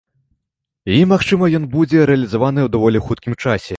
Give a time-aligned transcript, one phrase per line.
[0.93, 3.69] І, магчыма, ён будзе рэалізаваны ў даволі хуткім часе.